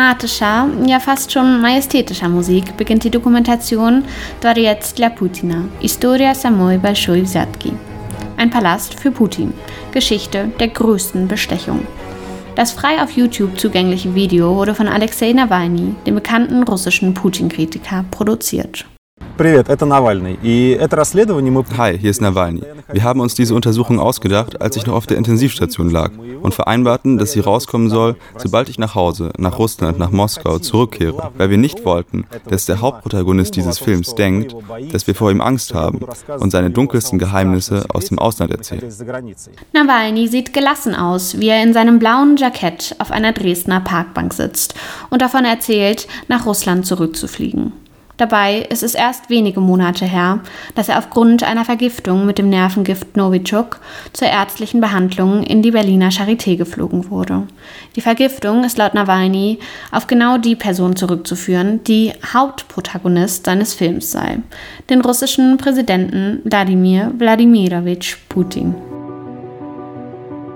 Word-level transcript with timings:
dramatischer, 0.00 0.66
ja 0.86 0.98
fast 0.98 1.30
schon 1.30 1.60
majestätischer 1.60 2.28
Musik 2.28 2.74
beginnt 2.78 3.04
die 3.04 3.10
Dokumentation 3.10 4.04
Dvorets 4.40 4.94
dla 4.94 5.10
Putina, 5.10 5.64
Historia 5.80 6.34
samoj 6.34 6.78
Balshoi 6.78 7.22
Zatki. 7.24 7.74
Ein 8.38 8.48
Palast 8.48 8.98
für 8.98 9.10
Putin, 9.10 9.52
Geschichte 9.92 10.50
der 10.58 10.68
größten 10.68 11.28
Bestechung. 11.28 11.80
Das 12.56 12.72
frei 12.72 13.02
auf 13.02 13.10
YouTube 13.10 13.58
zugängliche 13.58 14.14
Video 14.14 14.56
wurde 14.56 14.74
von 14.74 14.88
Alexei 14.88 15.34
Nawalny, 15.34 15.94
dem 16.06 16.14
bekannten 16.14 16.62
russischen 16.62 17.12
Putin-Kritiker, 17.12 18.06
produziert. 18.10 18.86
Hi, 19.38 19.62
hier 21.98 22.10
ist 22.10 22.22
Nawalny. 22.22 22.62
Wir 22.92 23.02
haben 23.02 23.20
uns 23.20 23.34
diese 23.34 23.54
Untersuchung 23.54 23.98
ausgedacht, 23.98 24.62
als 24.62 24.76
ich 24.76 24.86
noch 24.86 24.94
auf 24.94 25.06
der 25.06 25.18
Intensivstation 25.18 25.90
lag 25.90 26.10
und 26.40 26.54
vereinbarten, 26.54 27.18
dass 27.18 27.32
sie 27.32 27.40
rauskommen 27.40 27.90
soll, 27.90 28.16
sobald 28.36 28.68
ich 28.68 28.78
nach 28.78 28.94
Hause, 28.94 29.30
nach 29.38 29.58
Russland, 29.58 29.98
nach 29.98 30.10
Moskau 30.10 30.58
zurückkehre, 30.58 31.30
weil 31.36 31.50
wir 31.50 31.58
nicht 31.58 31.84
wollten, 31.84 32.24
dass 32.48 32.66
der 32.66 32.80
Hauptprotagonist 32.80 33.56
dieses 33.56 33.78
Films 33.78 34.14
denkt, 34.14 34.54
dass 34.92 35.06
wir 35.06 35.14
vor 35.14 35.30
ihm 35.30 35.40
Angst 35.40 35.74
haben 35.74 36.00
und 36.38 36.50
seine 36.50 36.70
dunkelsten 36.70 37.18
Geheimnisse 37.18 37.84
aus 37.92 38.06
dem 38.06 38.18
Ausland 38.18 38.52
erzählen. 38.52 38.92
Nawalny 39.72 40.28
sieht 40.28 40.52
gelassen 40.52 40.94
aus, 40.94 41.38
wie 41.38 41.48
er 41.48 41.62
in 41.62 41.72
seinem 41.72 41.98
blauen 41.98 42.36
Jackett 42.36 42.94
auf 42.98 43.10
einer 43.10 43.32
Dresdner 43.32 43.80
Parkbank 43.80 44.32
sitzt 44.32 44.74
und 45.10 45.22
davon 45.22 45.44
erzählt, 45.44 46.06
nach 46.28 46.46
Russland 46.46 46.86
zurückzufliegen. 46.86 47.72
Dabei 48.20 48.66
ist 48.68 48.82
es 48.82 48.94
erst 48.94 49.30
wenige 49.30 49.60
Monate 49.60 50.04
her, 50.04 50.40
dass 50.74 50.90
er 50.90 50.98
aufgrund 50.98 51.42
einer 51.42 51.64
Vergiftung 51.64 52.26
mit 52.26 52.36
dem 52.36 52.50
Nervengift 52.50 53.16
Novichok 53.16 53.80
zur 54.12 54.28
ärztlichen 54.28 54.82
Behandlung 54.82 55.42
in 55.42 55.62
die 55.62 55.70
Berliner 55.70 56.10
Charité 56.10 56.58
geflogen 56.58 57.08
wurde. 57.08 57.44
Die 57.96 58.02
Vergiftung 58.02 58.62
ist 58.62 58.76
laut 58.76 58.92
Nawalny 58.92 59.58
auf 59.90 60.06
genau 60.06 60.36
die 60.36 60.54
Person 60.54 60.96
zurückzuführen, 60.96 61.82
die 61.84 62.12
Hauptprotagonist 62.30 63.46
seines 63.46 63.72
Films 63.72 64.10
sei, 64.10 64.40
den 64.90 65.00
russischen 65.00 65.56
Präsidenten 65.56 66.42
Wladimir 66.44 67.12
Wladimirovich 67.16 68.16
Putin. 68.28 68.74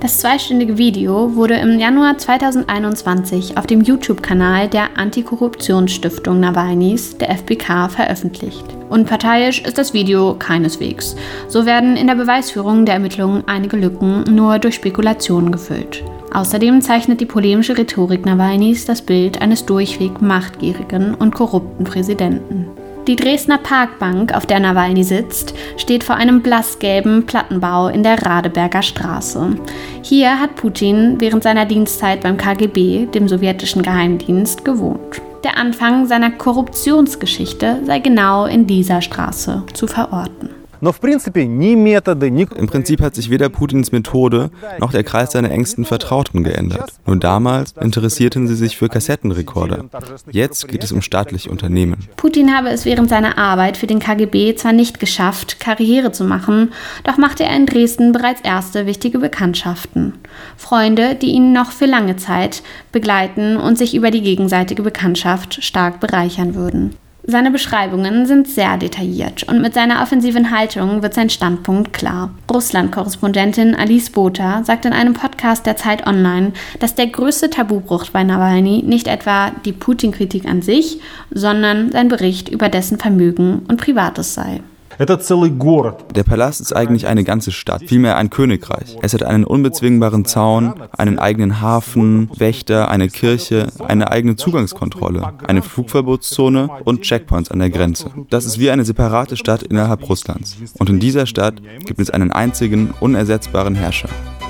Das 0.00 0.18
zweistündige 0.18 0.76
Video 0.76 1.34
wurde 1.36 1.54
im 1.54 1.78
Januar 1.78 2.18
2021 2.18 3.56
auf 3.56 3.66
dem 3.66 3.80
YouTube-Kanal 3.80 4.68
der 4.68 4.98
Antikorruptionsstiftung 4.98 6.38
Nawalnys, 6.38 7.16
der 7.16 7.30
FBK, 7.30 7.90
veröffentlicht. 7.90 8.64
Unparteiisch 8.90 9.62
ist 9.62 9.78
das 9.78 9.94
Video 9.94 10.34
keineswegs. 10.38 11.16
So 11.48 11.64
werden 11.64 11.96
in 11.96 12.06
der 12.06 12.14
Beweisführung 12.14 12.84
der 12.84 12.96
Ermittlungen 12.96 13.44
einige 13.46 13.78
Lücken 13.78 14.24
nur 14.34 14.58
durch 14.58 14.74
Spekulationen 14.74 15.50
gefüllt. 15.50 16.04
Außerdem 16.34 16.82
zeichnet 16.82 17.22
die 17.22 17.26
polemische 17.26 17.78
Rhetorik 17.78 18.26
Nawalnys 18.26 18.84
das 18.84 19.00
Bild 19.00 19.40
eines 19.40 19.64
durchweg 19.64 20.20
machtgierigen 20.20 21.14
und 21.14 21.34
korrupten 21.34 21.84
Präsidenten. 21.84 22.66
Die 23.06 23.14
Dresdner 23.14 23.58
Parkbank, 23.58 24.34
auf 24.34 24.46
der 24.46 24.58
Nawalny 24.58 25.04
sitzt, 25.04 25.54
steht 25.76 26.02
vor 26.02 26.16
einem 26.16 26.42
blassgelben 26.42 27.24
Plattenbau 27.24 27.86
in 27.86 28.02
der 28.02 28.20
Radeberger 28.20 28.82
Straße. 28.82 29.56
Hier 30.02 30.40
hat 30.40 30.56
Putin 30.56 31.20
während 31.20 31.44
seiner 31.44 31.66
Dienstzeit 31.66 32.22
beim 32.22 32.36
KGB, 32.36 33.06
dem 33.06 33.28
sowjetischen 33.28 33.82
Geheimdienst, 33.82 34.64
gewohnt. 34.64 35.22
Der 35.44 35.56
Anfang 35.56 36.06
seiner 36.06 36.32
Korruptionsgeschichte 36.32 37.82
sei 37.84 38.00
genau 38.00 38.46
in 38.46 38.66
dieser 38.66 39.00
Straße 39.00 39.62
zu 39.72 39.86
verorten. 39.86 40.55
Im 40.80 42.66
Prinzip 42.66 43.00
hat 43.00 43.14
sich 43.14 43.30
weder 43.30 43.48
Putins 43.48 43.92
Methode 43.92 44.50
noch 44.78 44.92
der 44.92 45.04
Kreis 45.04 45.32
seiner 45.32 45.50
engsten 45.50 45.84
Vertrauten 45.84 46.44
geändert. 46.44 46.92
Nur 47.06 47.16
damals 47.16 47.72
interessierten 47.72 48.46
sie 48.48 48.54
sich 48.54 48.76
für 48.76 48.88
Kassettenrekorder. 48.88 49.84
Jetzt 50.30 50.68
geht 50.68 50.84
es 50.84 50.92
um 50.92 51.02
staatliche 51.02 51.50
Unternehmen. 51.50 52.08
Putin 52.16 52.54
habe 52.54 52.68
es 52.68 52.84
während 52.84 53.08
seiner 53.08 53.38
Arbeit 53.38 53.76
für 53.76 53.86
den 53.86 53.98
KGB 53.98 54.54
zwar 54.56 54.72
nicht 54.72 55.00
geschafft, 55.00 55.60
Karriere 55.60 56.12
zu 56.12 56.24
machen, 56.24 56.72
doch 57.04 57.16
machte 57.16 57.44
er 57.44 57.56
in 57.56 57.66
Dresden 57.66 58.12
bereits 58.12 58.40
erste 58.42 58.86
wichtige 58.86 59.18
Bekanntschaften. 59.18 60.14
Freunde, 60.56 61.14
die 61.14 61.30
ihn 61.30 61.52
noch 61.52 61.72
für 61.72 61.86
lange 61.86 62.16
Zeit 62.16 62.62
begleiten 62.92 63.56
und 63.56 63.78
sich 63.78 63.94
über 63.94 64.10
die 64.10 64.22
gegenseitige 64.22 64.82
Bekanntschaft 64.82 65.62
stark 65.64 66.00
bereichern 66.00 66.54
würden. 66.54 66.94
Seine 67.28 67.50
Beschreibungen 67.50 68.26
sind 68.26 68.46
sehr 68.46 68.76
detailliert 68.76 69.42
und 69.42 69.60
mit 69.60 69.74
seiner 69.74 70.00
offensiven 70.00 70.52
Haltung 70.52 71.02
wird 71.02 71.12
sein 71.12 71.28
Standpunkt 71.28 71.92
klar. 71.92 72.30
Russland-Korrespondentin 72.52 73.74
Alice 73.74 74.10
Botha 74.10 74.62
sagt 74.62 74.84
in 74.84 74.92
einem 74.92 75.14
Podcast 75.14 75.66
der 75.66 75.76
Zeit 75.76 76.06
Online, 76.06 76.52
dass 76.78 76.94
der 76.94 77.08
größte 77.08 77.50
Tabubruch 77.50 78.06
bei 78.10 78.22
Nawalny 78.22 78.84
nicht 78.86 79.08
etwa 79.08 79.50
die 79.64 79.72
Putin-Kritik 79.72 80.46
an 80.46 80.62
sich, 80.62 81.00
sondern 81.32 81.90
sein 81.90 82.06
Bericht 82.06 82.48
über 82.48 82.68
dessen 82.68 82.96
Vermögen 82.98 83.66
und 83.66 83.80
Privates 83.80 84.34
sei. 84.34 84.60
Der 84.98 86.22
Palast 86.24 86.60
ist 86.60 86.72
eigentlich 86.74 87.06
eine 87.06 87.24
ganze 87.24 87.52
Stadt, 87.52 87.82
vielmehr 87.86 88.16
ein 88.16 88.30
Königreich. 88.30 88.96
Es 89.02 89.14
hat 89.14 89.22
einen 89.22 89.44
unbezwingbaren 89.44 90.24
Zaun, 90.24 90.74
einen 90.96 91.18
eigenen 91.18 91.60
Hafen, 91.60 92.30
Wächter, 92.36 92.88
eine 92.90 93.08
Kirche, 93.08 93.66
eine 93.86 94.10
eigene 94.10 94.36
Zugangskontrolle, 94.36 95.34
eine 95.46 95.62
Flugverbotszone 95.62 96.68
und 96.84 97.02
Checkpoints 97.02 97.50
an 97.50 97.58
der 97.58 97.70
Grenze. 97.70 98.10
Das 98.30 98.46
ist 98.46 98.58
wie 98.58 98.70
eine 98.70 98.84
separate 98.84 99.36
Stadt 99.36 99.62
innerhalb 99.62 100.08
Russlands. 100.08 100.56
Und 100.78 100.88
in 100.88 100.98
dieser 100.98 101.26
Stadt 101.26 101.60
gibt 101.84 102.00
es 102.00 102.10
einen 102.10 102.32
einzigen, 102.32 102.94
unersetzbaren 103.00 103.74
Herrscher. 103.74 104.08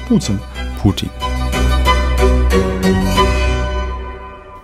Putin. 0.08 0.38
Putin. 0.80 1.10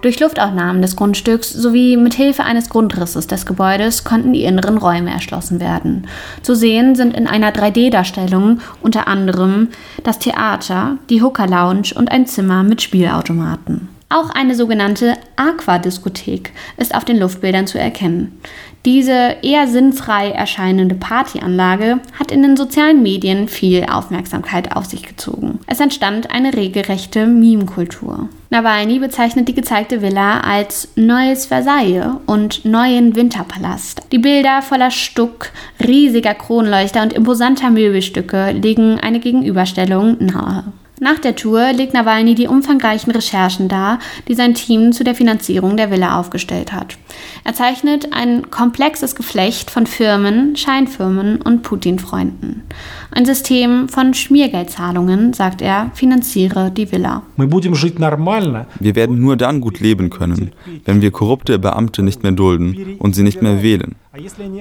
Durch 0.02 0.18
Luftaufnahmen 0.18 0.82
des 0.82 0.96
Grundstücks 0.96 1.52
sowie 1.52 1.96
mit 1.96 2.14
Hilfe 2.14 2.42
eines 2.42 2.68
Grundrisses 2.68 3.28
des 3.28 3.46
Gebäudes 3.46 4.02
konnten 4.02 4.32
die 4.32 4.42
inneren 4.42 4.76
Räume 4.76 5.10
erschlossen 5.10 5.60
werden. 5.60 6.08
Zu 6.42 6.56
sehen 6.56 6.96
sind 6.96 7.16
in 7.16 7.28
einer 7.28 7.52
3D-Darstellung 7.52 8.58
unter 8.80 9.06
anderem 9.06 9.68
das 10.02 10.18
Theater, 10.18 10.98
die 11.08 11.22
Hooker 11.22 11.46
Lounge 11.46 11.92
und 11.94 12.10
ein 12.10 12.26
Zimmer 12.26 12.64
mit 12.64 12.82
Spielautomaten. 12.82 13.91
Auch 14.12 14.28
eine 14.28 14.54
sogenannte 14.54 15.14
Aquadiskothek 15.36 16.52
ist 16.76 16.94
auf 16.94 17.06
den 17.06 17.18
Luftbildern 17.18 17.66
zu 17.66 17.78
erkennen. 17.78 18.38
Diese 18.84 19.36
eher 19.40 19.66
sinnfrei 19.68 20.30
erscheinende 20.30 20.94
Partyanlage 20.94 21.98
hat 22.18 22.30
in 22.30 22.42
den 22.42 22.58
sozialen 22.58 23.02
Medien 23.02 23.48
viel 23.48 23.86
Aufmerksamkeit 23.86 24.76
auf 24.76 24.84
sich 24.84 25.04
gezogen. 25.04 25.60
Es 25.66 25.80
entstand 25.80 26.30
eine 26.30 26.52
regelrechte 26.52 27.26
Meme-Kultur. 27.26 28.28
Nawalny 28.50 28.98
bezeichnet 28.98 29.48
die 29.48 29.54
gezeigte 29.54 30.02
Villa 30.02 30.40
als 30.40 30.88
neues 30.94 31.46
Versailles 31.46 32.04
und 32.26 32.66
neuen 32.66 33.16
Winterpalast. 33.16 34.02
Die 34.12 34.18
Bilder 34.18 34.60
voller 34.60 34.90
Stuck, 34.90 35.52
riesiger 35.80 36.34
Kronleuchter 36.34 37.00
und 37.00 37.14
imposanter 37.14 37.70
Möbelstücke 37.70 38.50
legen 38.50 39.00
eine 39.00 39.20
Gegenüberstellung 39.20 40.18
nahe. 40.18 40.64
Nach 41.02 41.18
der 41.18 41.34
Tour 41.34 41.72
legt 41.72 41.94
Nawalny 41.94 42.36
die 42.36 42.46
umfangreichen 42.46 43.10
Recherchen 43.10 43.66
dar, 43.66 43.98
die 44.28 44.34
sein 44.34 44.54
Team 44.54 44.92
zu 44.92 45.02
der 45.02 45.16
Finanzierung 45.16 45.76
der 45.76 45.90
Villa 45.90 46.16
aufgestellt 46.20 46.72
hat. 46.72 46.96
Er 47.42 47.54
zeichnet 47.54 48.12
ein 48.12 48.52
komplexes 48.52 49.16
Geflecht 49.16 49.68
von 49.68 49.88
Firmen, 49.88 50.54
Scheinfirmen 50.54 51.42
und 51.42 51.62
Putin-Freunden. 51.62 52.62
Ein 53.10 53.26
System 53.26 53.88
von 53.88 54.14
Schmiergeldzahlungen, 54.14 55.32
sagt 55.32 55.60
er, 55.60 55.90
finanziere 55.92 56.70
die 56.70 56.92
Villa. 56.92 57.22
Wir 57.36 58.94
werden 58.94 59.20
nur 59.20 59.36
dann 59.36 59.60
gut 59.60 59.80
leben 59.80 60.08
können, 60.08 60.52
wenn 60.84 61.02
wir 61.02 61.10
korrupte 61.10 61.58
Beamte 61.58 62.04
nicht 62.04 62.22
mehr 62.22 62.30
dulden 62.30 62.94
und 63.00 63.16
sie 63.16 63.24
nicht 63.24 63.42
mehr 63.42 63.60
wählen. 63.60 63.96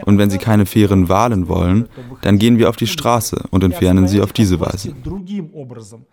Und 0.05 0.17
wenn 0.17 0.29
sie 0.29 0.37
keine 0.37 0.65
fairen 0.65 1.09
Wahlen 1.09 1.49
wollen, 1.49 1.89
dann 2.21 2.39
gehen 2.39 2.57
wir 2.57 2.69
auf 2.69 2.77
die 2.77 2.87
Straße 2.87 3.43
und 3.51 3.63
entfernen 3.63 4.07
sie 4.07 4.21
auf 4.21 4.31
diese 4.31 4.59
Weise. 4.61 4.93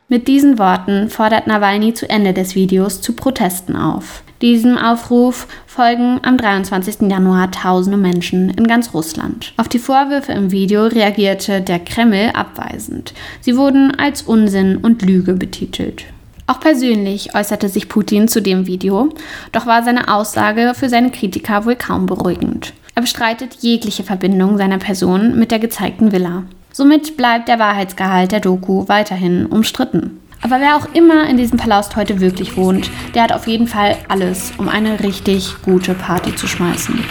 Mit 0.09 0.27
diesen 0.27 0.59
Worten 0.59 1.09
fordert 1.09 1.47
Nawalny 1.47 1.95
zu 1.95 2.11
Ende 2.11 2.33
des 2.33 2.57
Videos 2.57 3.01
zu 3.01 3.13
Protesten 3.13 3.77
auf. 3.77 4.23
Diesem 4.43 4.77
Aufruf 4.77 5.47
folgen 5.67 6.21
am 6.23 6.37
23. 6.37 7.09
Januar 7.11 7.51
tausende 7.51 7.99
Menschen 7.99 8.51
in 8.51 8.67
ganz 8.67 8.95
Russland. 8.95 9.53
Auf 9.57 9.69
die 9.69 9.81
Vorwürfe 9.81 10.33
im 10.33 10.51
Video 10.51 10.87
reagierte 10.87 11.61
der 11.61 11.81
Kreml 11.81 12.31
abweisend. 12.35 13.15
Sie 13.41 13.57
wurden 13.57 13.93
als 13.97 14.23
Unsinn 14.23 14.77
und 14.77 15.03
Lüge 15.03 15.35
betitelt. 15.35 16.05
Auch 16.47 16.61
persönlich 16.61 17.35
äußerte 17.35 17.69
sich 17.69 17.89
Putin 17.89 18.27
zu 18.27 18.41
dem 18.41 18.67
Video, 18.67 19.11
doch 19.53 19.67
war 19.67 19.83
seine 19.83 20.13
Aussage 20.13 20.73
für 20.75 20.89
seine 20.89 21.11
Kritiker 21.11 21.67
wohl 21.67 21.77
kaum 21.77 22.07
beruhigend. 22.07 22.73
Er 22.99 23.03
bestreitet 23.03 23.59
jegliche 23.61 24.03
Verbindung 24.03 24.59
seiner 24.59 24.79
Person 24.79 25.39
mit 25.39 25.53
der 25.53 25.61
gezeigten 25.61 26.11
Villa. 26.11 26.43
Somit 26.73 27.17
bleibt 27.17 27.47
der 27.47 27.61
Wahrheitsgehalt 27.61 28.33
der 28.33 28.41
Doku 28.41 28.89
weiterhin 28.89 29.47
umstritten. 29.47 30.19
Aber 30.43 30.59
wer 30.59 30.75
auch 30.75 30.93
immer 30.95 31.29
in 31.29 31.37
diesem 31.37 31.59
Palast 31.59 31.95
heute 31.95 32.19
wirklich 32.19 32.57
wohnt, 32.57 32.91
der 33.15 33.23
hat 33.23 33.33
auf 33.33 33.47
jeden 33.47 33.69
Fall 33.69 33.97
alles, 34.09 34.51
um 34.59 34.69
eine 34.69 34.99
richtig 34.99 35.55
gute 35.63 35.95
Party 35.95 36.35
zu 36.35 36.49
schmeißen. 36.49 37.05